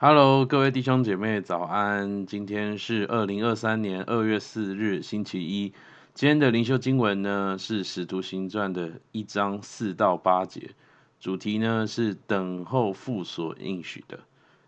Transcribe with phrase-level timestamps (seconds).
[0.00, 2.24] Hello，各位弟兄姐妹，早安！
[2.24, 5.72] 今天是二零二三年二月四日，星期一。
[6.14, 10.70] 今天的灵修经文呢是《使徒行传》的一章四到八节，
[11.18, 14.20] 主题呢是等候父所应许的。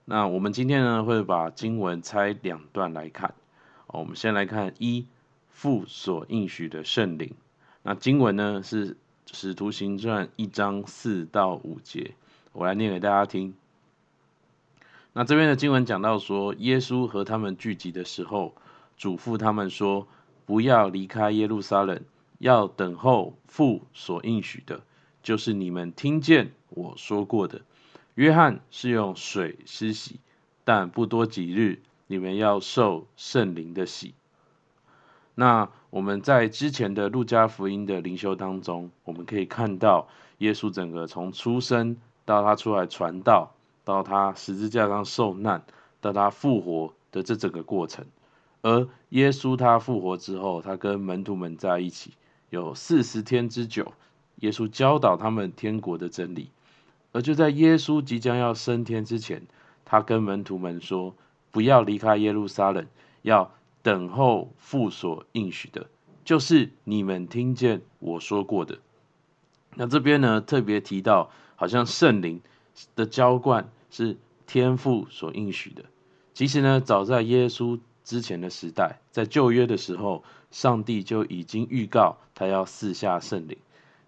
[0.04, 3.32] 那我们今天呢会把经文拆两段来看。
[3.86, 5.06] 我们先来看一
[5.48, 7.32] 父所应许的圣灵。
[7.84, 8.94] 那经文呢是
[9.30, 12.14] 《使徒行传》一章四到五节，
[12.52, 13.54] 我来念给大家听。
[15.12, 18.54] 那这边的经文讲到说，耶稣和他们聚集的时候，
[18.96, 20.06] 嘱咐他们说，
[20.46, 22.00] 不要离开耶路撒冷，
[22.38, 24.82] 要等候父所应许的，
[25.22, 27.62] 就是你们听见我说过的。
[28.14, 30.20] 约翰是用水施洗，
[30.62, 34.14] 但不多几日，你们要受圣灵的洗。
[35.34, 40.06] 那我们在之前的路加福音的灵修当中，我们可以看到
[40.38, 43.52] 耶稣整个从出生到他出来传道。
[43.84, 45.64] 到他十字架上受难，
[46.00, 48.06] 到他复活的这整个过程，
[48.62, 52.12] 而耶稣他复活之后，他跟门徒们在一起
[52.50, 53.92] 有四十天之久，
[54.36, 56.50] 耶稣教导他们天国的真理。
[57.12, 59.42] 而就在耶稣即将要升天之前，
[59.84, 61.16] 他跟门徒们说
[61.50, 62.86] ：“不要离开耶路撒冷，
[63.22, 65.88] 要等候父所应许的，
[66.24, 68.78] 就是你们听见我说过的。”
[69.74, 72.40] 那这边呢，特别提到，好像圣灵
[72.94, 73.70] 的浇灌。
[73.92, 75.82] 是天父所应许的。
[76.32, 83.58] 其实呢，早在耶稣之前的时代，在旧约的时候，上帝就已经预告他要四下圣灵。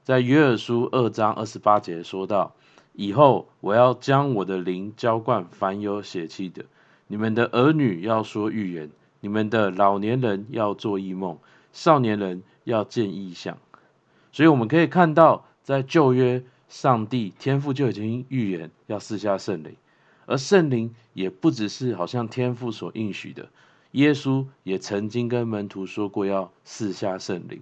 [0.05, 2.55] 在约珥书二章二十八节说到
[2.95, 6.65] ：“以后我要将我的灵浇灌凡有血气的，
[7.09, 8.89] 你们的儿女要说预言，
[9.19, 11.37] 你们的老年人要做异梦，
[11.73, 13.59] 少年人要见异象。”
[14.31, 16.45] 所以我们可以看到，在旧约。
[16.73, 19.77] 上帝天父就已经预言要赐下圣灵，
[20.25, 23.51] 而圣灵也不只是好像天父所应许的，
[23.91, 27.61] 耶稣也曾经跟门徒说过要赐下圣灵。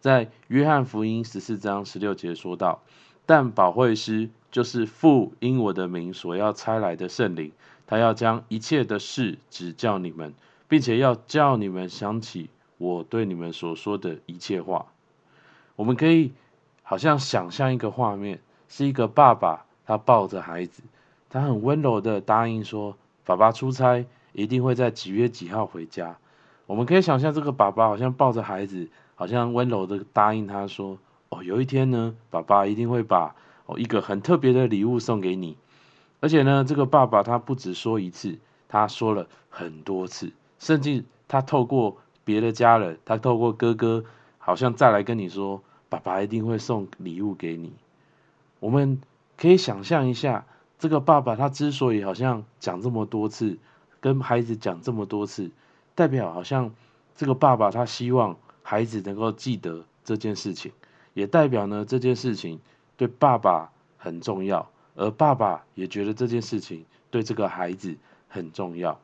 [0.00, 2.80] 在约翰福音十四章十六节说道
[3.26, 7.52] ：“但保惠师就是父因我的名所要差来的圣灵，
[7.86, 10.32] 他要将一切的事指教你们，
[10.68, 14.86] 并且要叫你们想起我对你们所说的一切话。”
[15.76, 16.32] 我们可以。
[16.88, 20.82] 好像想象一个画面，是一个爸爸，他抱着孩子，
[21.28, 26.16] 他很温柔的答应说：“爸爸出差一定会在几月几号回家。”
[26.64, 30.96] 我们可以想象这个爸爸好像抱着孩子，好像温柔的答应他说
[31.28, 33.34] ：“哦，有一天呢，爸爸一定会把
[33.66, 35.58] 哦一个很特别的礼物送给你。”
[36.20, 44.06] 而且呢，这个爸爸他不只说一次，他说了很多次，甚至他透过别的家人，他透过哥哥，
[44.38, 45.62] 好像再来跟你说。
[45.88, 47.72] 爸爸一定会送礼物给你。
[48.60, 49.00] 我们
[49.36, 50.44] 可以想象一下，
[50.78, 53.58] 这个爸爸他之所以好像讲这么多次，
[54.00, 55.50] 跟孩子讲这么多次，
[55.94, 56.74] 代表好像
[57.16, 60.72] 这个爸爸他希望孩子能够记得这件事情，
[61.14, 62.60] 也代表呢这件事情
[62.96, 67.96] 对爸爸很重要，而爸爸也觉得这件事情对这个孩子
[68.28, 69.00] 很重要。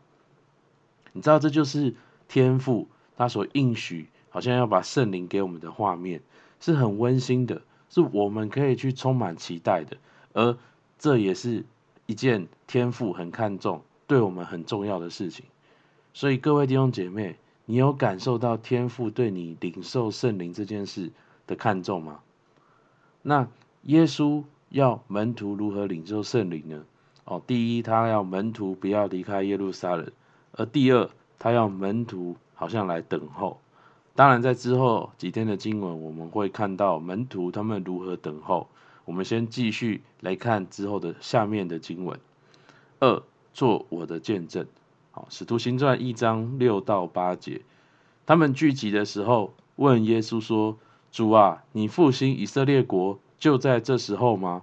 [1.13, 1.95] 你知道，这就是
[2.27, 6.21] 天父他所应许，好像要把圣灵给我们的画面。
[6.65, 7.61] 是很温馨的，
[7.91, 9.99] 是我们可以去充满期待的，
[10.33, 10.57] 而
[10.99, 11.63] 这也是
[12.07, 15.45] 一件天父很看重、对我们很重要的事情。
[16.15, 17.37] 所以各位弟兄姐妹，
[17.67, 21.11] 你有感受到天父对你领受圣灵这件事
[21.47, 22.21] 的看重吗？
[23.21, 23.47] 那
[23.83, 26.83] 耶稣要门徒如何领受圣灵呢？
[27.27, 30.07] 哦，第一，他要门徒不要离开耶路撒冷；
[30.53, 33.61] 而第二，他要门徒好像来等候。
[34.17, 38.69] 当然，在之后几天的经文，我们会看到门徒他们如何等候。
[39.05, 42.21] 我们先继续来看之后的下面的经文。
[43.01, 44.67] 二，做我的见证。
[45.11, 47.63] 好，使徒行传一章六到八节，
[48.25, 50.79] 他们聚集的时候，问耶稣说
[51.11, 54.63] ：“主啊，你复兴以色列国，就在这时候吗？”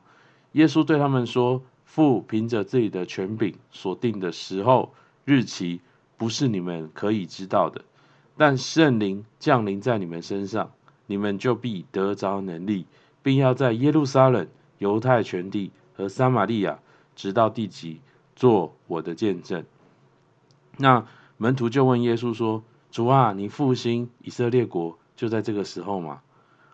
[0.54, 4.94] 耶稣对他们说：“父凭着自己的权柄所定的时候、
[5.26, 5.82] 日期，
[6.18, 7.84] 不是你们可以知道的。”
[8.42, 10.72] 但圣灵降临在你们身上，
[11.06, 12.88] 你们就必得着能力，
[13.22, 14.48] 并要在耶路撒冷、
[14.80, 16.80] 犹太全地和撒玛利亚，
[17.16, 18.02] 直到地极，
[18.36, 19.64] 做我的见证。
[20.78, 21.06] 那
[21.38, 26.24] 门徒就问耶稣说：“主啊，你复兴以色列国，就在这个时候吗？”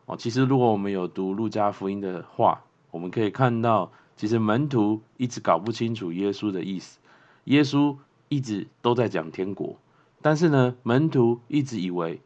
[0.07, 6.97] 哦，其实如果我们有读路加福音的话，我们可以看到，其实门徒一直搞不清楚耶稣的意思，
[7.43, 7.97] 耶稣
[8.29, 9.75] 一直都在讲天国。
[10.21, 12.19] 但是呢，门徒一直以为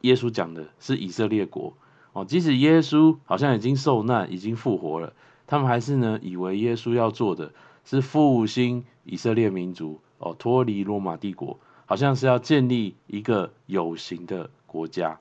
[0.00, 1.74] 耶稣讲的是以色列国
[2.12, 5.12] 哦，即使耶稣好像已经受难、已经复活了，
[5.46, 7.52] 他们还是呢以为耶稣要做的
[7.84, 15.20] 是复兴以色列民族哦，脱离罗马帝国，好像是要建立一个有形的国家。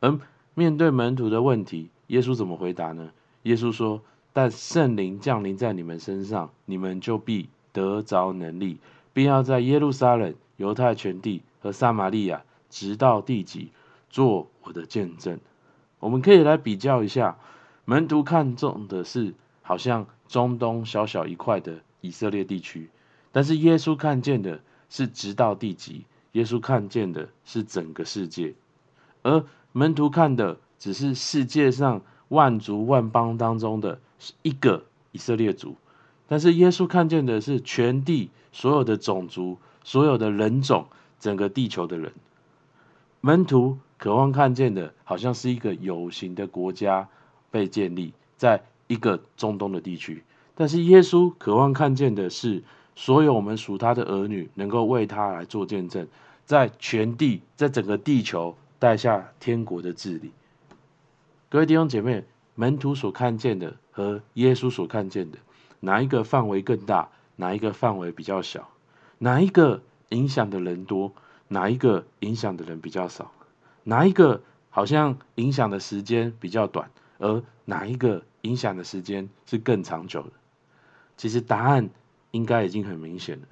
[0.00, 0.18] 而
[0.54, 3.10] 面对门徒的问题，耶稣怎么回答呢？
[3.42, 4.02] 耶稣说
[4.32, 8.78] ：“但圣灵降临在你们身上，你们就必得着能力，
[9.12, 13.70] 并要在耶路撒冷、犹太全地和撒玛利亚，直到地极，
[14.10, 15.38] 做我的见证。”
[15.98, 17.38] 我们可以来比较一下，
[17.84, 22.90] 门徒看重的是好像中东小小一块的以色列地区，
[23.32, 24.60] 但是耶稣看见的
[24.90, 28.54] 是直到地极，耶稣看见的是整个世界，
[29.22, 33.98] 而门徒看的只是世界上万族万邦当中的
[34.42, 35.76] 一个以色列族，
[36.28, 40.88] 但是耶稣看见的是全地所有的种族、所有的人种，
[41.20, 42.12] 整个地球的人。
[43.20, 47.08] 门徒渴望看见的，好像是一个有形的国家
[47.52, 50.24] 被建立在一个中东的地区，
[50.56, 52.64] 但是耶稣渴望看见的是，
[52.96, 56.08] 所有我们属他的儿女能够为他来做见证，
[56.44, 60.32] 在全地，在整个地球带下天国的治理。
[61.48, 62.24] 各位弟兄姐妹，
[62.56, 65.38] 门徒所看见的和耶稣所看见的，
[65.78, 67.08] 哪一个范围更大？
[67.36, 68.68] 哪一个范围比较小？
[69.18, 71.12] 哪一个影响的人多？
[71.48, 73.30] 哪一个影响的人比较少？
[73.84, 80.32] 哪一个好像影响的时间比较短，而哪一个影响的时间是更长久的？
[81.16, 81.88] 其实答案
[82.32, 83.46] 应该已经很明显了。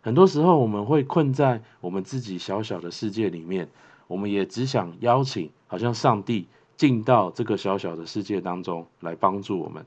[0.00, 3.68] 很多时候我们会困在我们自己小小的世界里面，
[4.06, 6.46] 我们也只想邀请好像上帝
[6.76, 9.84] 进到这个小小的世界当中来帮助我们。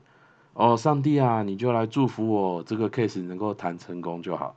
[0.52, 4.54] 哦，上帝啊，你就来祝福我这个 case 能够谈成功就好。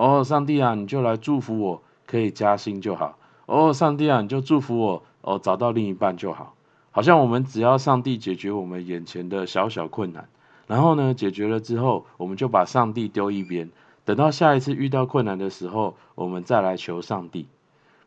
[0.00, 1.82] 哦，上帝啊，你就来祝福我。
[2.06, 3.16] 可以加薪就好
[3.46, 6.56] 哦，上帝啊，你就祝福我哦，找到另一半就好。
[6.90, 10.28] 好像我们只要上帝解决我们眼前的小小困难，
[10.66, 13.70] 然后呢，解决了之后，我们就把上帝丢一边，
[14.04, 17.46] 等到下一次遇到困难的时候，我们再来求上帝。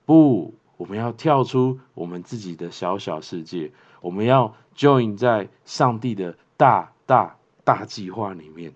[0.05, 8.73] 不，我们要跳出我们自己的小小世界，我们要 join 在上帝的大大大计划里面。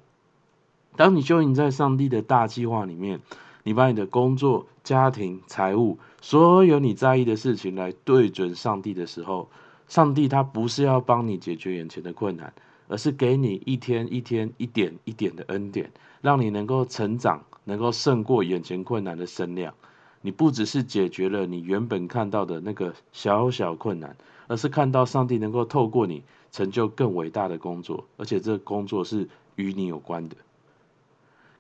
[0.98, 3.22] 当你 join 在上帝的大计划里面。
[3.64, 9.50] 你把你的工作、家庭、财务，所有你在意的事情来对准上帝的时候，
[9.90, 12.54] 上帝他不是要帮你解决眼前的困难，
[12.88, 15.92] 而是给你一天一天、一点一点的恩典，
[16.22, 19.74] 让你能够成长，能够胜过眼前困难的身量。
[20.22, 24.16] 你不只是解决了你原本看到的那个小小困难，
[24.48, 26.24] 而是看到上帝能够透过你
[26.54, 29.28] 成就更伟大的工作，而且这工作是
[29.58, 30.38] 与你有关的。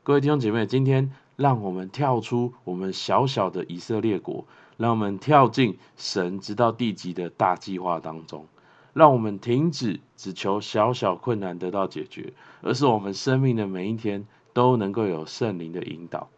[0.07, 1.11] 各位弟兄姐妹，今天。
[1.35, 4.45] 让我们跳出我们小小的以色列国，
[4.77, 8.47] 让我们跳进神直到地极的大计划当中，
[8.93, 12.31] 让我们停止只求小小困难得到解决，
[12.61, 16.29] 而是我们生命的每一天都能够有圣灵的引导。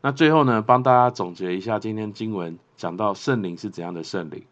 [0.00, 4.42] 那最后呢，帮大家总结一下今天经文讲到圣灵是怎样的圣灵。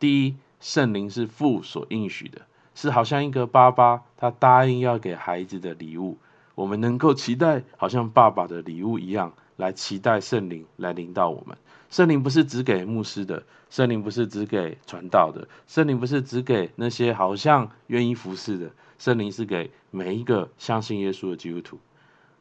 [0.00, 2.40] 第一，圣灵是父所应许的，
[2.74, 6.16] 是好像一个爸爸他答应要给孩子的礼物。
[6.58, 11.56] 我们能够期待，好像爸爸的礼物一样，来期待圣灵来领导我们。
[11.88, 21.78] 圣灵不是只给牧师的，圣灵不是只给传道的，圣灵不是只给那些好像愿意服侍的，圣灵是给每一个相信耶稣的基督徒。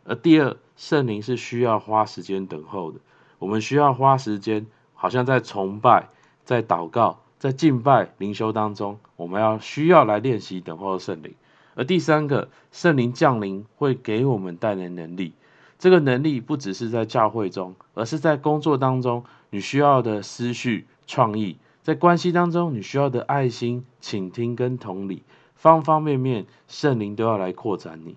[0.04, 3.00] 而第二，圣灵是需要花时间等候的。
[3.38, 4.66] 我们需要花时间，
[4.96, 6.10] 好像在崇拜、
[6.44, 11.36] 在祷告、在敬拜灵修当中，我们要需要来练习等候圣灵。
[11.78, 15.34] 而第三个，圣灵降临会给我们带来能力。
[15.78, 25.22] 这个能力不只是在教会中，而是在工作当中，你需要的思绪、创意；在关系当中，你需要的爱心、倾听跟同理，
[25.54, 28.16] 方方面面，圣灵都要来扩展你。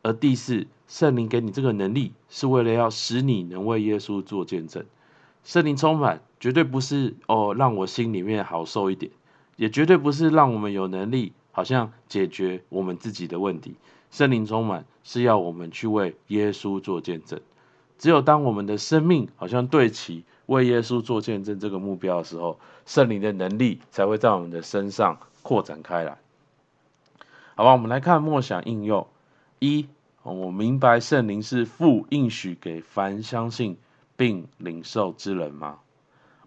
[0.00, 4.82] 而第四，圣灵给你这个能力，是为了要使你能为耶稣做见证。
[5.44, 9.12] 圣灵充满，绝对不是哦，让我心里面好受一点，
[9.56, 11.34] 也绝对不是让我们有能力。
[11.58, 13.74] 好像解决我们自己的问题，
[14.12, 17.40] 圣灵充满是要我们去为耶稣做见证。
[17.98, 26.18] 只有当我们的生命好像对齐为耶稣做见证这个目标的时候，圣灵的能力才会在我们的身上扩展开来。
[27.56, 29.08] 好吧，我们来看默想应用：
[29.58, 29.88] 一，
[30.22, 33.76] 我明白圣灵是父应许给凡相信
[34.16, 35.80] 并领受之人吗？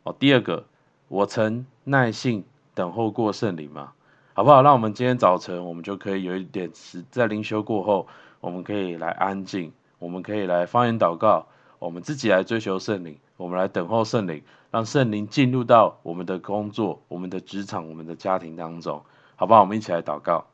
[0.03, 0.67] 哦，第二个，
[1.09, 3.91] 我曾耐心等候过圣灵吗？
[4.33, 4.61] 好不好？
[4.61, 8.07] 让我们今天早晨，我们就可以有一点时，在灵修过后，
[8.39, 11.47] 我们可以来安静，我们可以来方言祷告，
[11.79, 19.03] 我们自己来追求圣灵，我们来等候圣灵，让圣灵进入到我们的工作、我们的职场、我们的家庭当中，
[19.35, 19.59] 好不好？
[19.59, 20.45] 我们一起来祷告。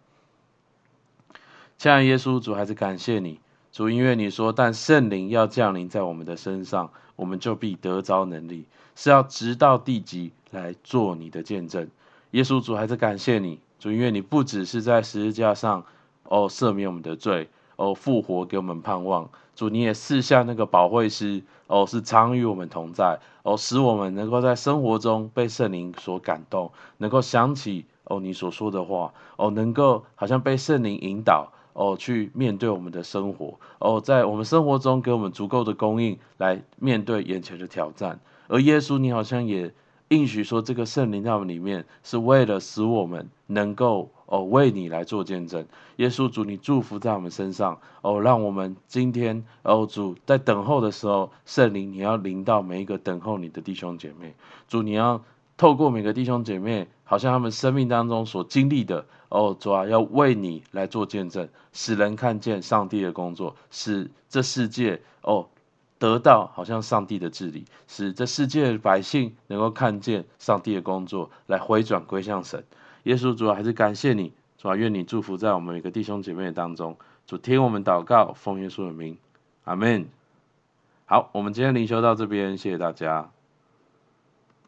[1.77, 3.39] 亲爱的耶稣主，还是感谢你，
[3.71, 8.65] 主，因为你说，但圣灵要降临在我们的身上，我们就必得着能力，
[8.95, 11.87] 是要直到地极来做你的见证。
[12.31, 15.83] 耶稣主，还是感谢你，主，因为你不只是在十字架上
[16.23, 31.51] 哦赦免我们的罪，哦复活给我们盼望，主，你也赐下那个保惠师，哦是常与我们同在，哦使我们能够在生活中被圣灵所感动，能够想起哦你所说的话，哦能够好像被圣灵引导。
[31.79, 38.19] 哦，去面对我们的生活，哦，在我们生活中给我们足够的供应，来面对眼前的挑战。
[38.47, 39.71] 而耶稣，你好像也
[40.09, 45.65] 应许说，这个圣灵在我们里面，是为了使我们能够哦为你来做见证。
[45.97, 54.33] 耶稣主，你祝福在我们身上，哦，让我们今天哦主在等候的时候，圣灵你要临到每一个等候你的弟兄姐妹。
[54.69, 55.21] 主，你要
[55.57, 59.05] 透过每个弟兄姐妹，好像他们生命当中所经历的。
[59.29, 65.49] 哦，主啊，要为你来做见证，使人看见上帝的工作，使这世界哦
[65.99, 72.63] 得到好像上帝的治理，使这世界的百姓能够看见上帝的工作，来回转归向神。
[73.03, 76.97] 耶稣主要，还是感谢你，主要，愿你祝福在我们每个弟兄姐妹当中。
[77.25, 79.17] 主听我们祷告，奉耶稣的名，
[79.63, 80.07] 阿门。
[81.05, 83.31] 好，我们今天灵修到这边，谢谢大家。